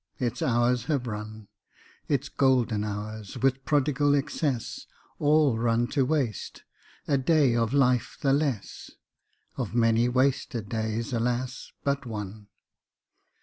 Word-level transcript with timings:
Its 0.17 0.41
hours 0.41 0.85
have 0.85 1.05
run, 1.05 1.47
Its 2.09 2.27
golden 2.27 2.83
hours, 2.83 3.37
with 3.37 3.63
prodigal 3.65 4.15
excess, 4.15 4.87
All 5.19 5.59
run 5.59 5.85
to 5.89 6.03
waste. 6.03 6.63
A 7.07 7.19
day 7.19 7.55
of 7.55 7.71
life 7.71 8.17
the 8.19 8.33
less; 8.33 8.89
Of 9.57 9.75
many 9.75 10.09
wasted 10.09 10.69
days, 10.69 11.13
alas, 11.13 11.71
but 11.83 12.07
one! 12.07 12.47